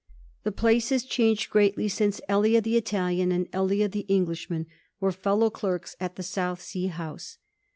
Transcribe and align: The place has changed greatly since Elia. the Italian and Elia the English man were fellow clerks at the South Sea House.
The 0.41 0.51
place 0.51 0.89
has 0.89 1.03
changed 1.03 1.51
greatly 1.51 1.87
since 1.87 2.21
Elia. 2.27 2.59
the 2.61 2.75
Italian 2.75 3.31
and 3.31 3.47
Elia 3.53 3.87
the 3.87 4.07
English 4.07 4.49
man 4.49 4.65
were 4.99 5.11
fellow 5.11 5.51
clerks 5.51 5.95
at 5.99 6.15
the 6.15 6.23
South 6.23 6.59
Sea 6.59 6.87
House. 6.87 7.37